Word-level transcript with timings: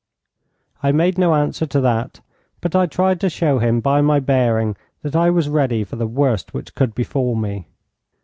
I 0.81 0.91
made 0.91 1.19
no 1.19 1.35
answer 1.35 1.67
to 1.67 1.79
that, 1.81 2.21
but 2.59 2.75
I 2.75 2.87
tried 2.87 3.21
to 3.21 3.29
show 3.29 3.59
him 3.59 3.79
by 3.81 4.01
my 4.01 4.19
bearing 4.19 4.75
that 5.03 5.15
I 5.15 5.29
was 5.29 5.47
ready 5.47 5.83
for 5.83 5.95
the 5.95 6.07
worst 6.07 6.55
which 6.55 6.73
could 6.73 6.95
befall 6.95 7.35
me. 7.35 7.67